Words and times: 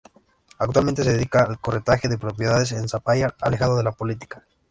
Actualmente 0.57 1.03
se 1.03 1.13
dedica 1.13 1.43
al 1.43 1.59
corretaje 1.59 2.07
de 2.07 2.17
propiedades 2.17 2.71
en 2.71 2.89
Zapallar, 2.89 3.35
alejado 3.39 3.77
de 3.77 3.83
la 3.83 3.91
política. 3.91 4.43